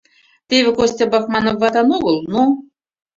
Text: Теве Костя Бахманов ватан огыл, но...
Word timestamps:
Теве 0.49 0.71
Костя 0.77 1.05
Бахманов 1.13 1.57
ватан 1.61 1.87
огыл, 1.97 2.17
но... 2.33 2.43